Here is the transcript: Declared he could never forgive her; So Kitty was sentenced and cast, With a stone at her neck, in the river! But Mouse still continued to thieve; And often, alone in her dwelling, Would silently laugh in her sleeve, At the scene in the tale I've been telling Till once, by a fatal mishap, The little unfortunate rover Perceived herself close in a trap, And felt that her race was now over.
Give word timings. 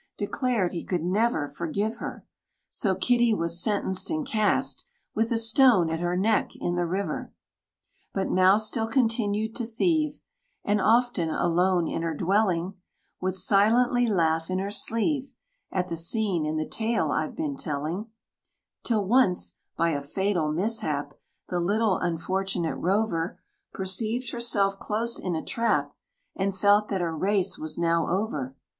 Declared 0.17 0.73
he 0.73 0.83
could 0.83 1.03
never 1.03 1.47
forgive 1.47 1.97
her; 1.97 2.25
So 2.71 2.95
Kitty 2.95 3.35
was 3.35 3.61
sentenced 3.61 4.09
and 4.09 4.25
cast, 4.25 4.87
With 5.13 5.31
a 5.31 5.37
stone 5.37 5.91
at 5.91 5.99
her 5.99 6.17
neck, 6.17 6.55
in 6.55 6.73
the 6.73 6.87
river! 6.87 7.31
But 8.11 8.27
Mouse 8.31 8.67
still 8.67 8.87
continued 8.87 9.53
to 9.57 9.63
thieve; 9.63 10.19
And 10.65 10.81
often, 10.81 11.29
alone 11.29 11.87
in 11.87 12.01
her 12.01 12.15
dwelling, 12.15 12.81
Would 13.21 13.35
silently 13.35 14.07
laugh 14.07 14.49
in 14.49 14.57
her 14.57 14.71
sleeve, 14.71 15.35
At 15.71 15.87
the 15.87 15.95
scene 15.95 16.47
in 16.47 16.57
the 16.57 16.67
tale 16.67 17.11
I've 17.11 17.35
been 17.35 17.55
telling 17.55 18.07
Till 18.81 19.05
once, 19.05 19.53
by 19.77 19.91
a 19.91 20.01
fatal 20.01 20.51
mishap, 20.51 21.13
The 21.49 21.59
little 21.59 21.97
unfortunate 21.99 22.77
rover 22.77 23.39
Perceived 23.71 24.31
herself 24.31 24.79
close 24.79 25.19
in 25.19 25.35
a 25.35 25.45
trap, 25.45 25.93
And 26.35 26.57
felt 26.57 26.87
that 26.87 27.01
her 27.01 27.15
race 27.15 27.59
was 27.59 27.77
now 27.77 28.07
over. 28.07 28.55